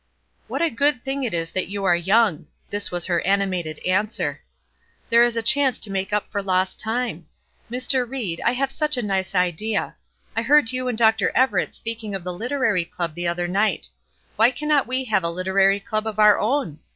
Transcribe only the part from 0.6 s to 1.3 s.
a good thing